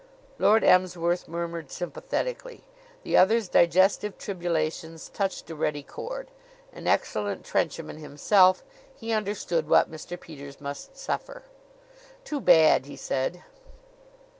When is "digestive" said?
3.47-4.17